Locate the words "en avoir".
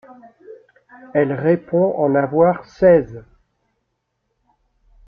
1.95-2.65